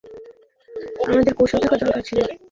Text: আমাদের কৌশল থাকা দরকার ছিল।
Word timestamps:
আমাদের 1.03 1.33
কৌশল 1.37 1.59
থাকা 1.63 1.77
দরকার 1.81 2.01
ছিল। 2.07 2.19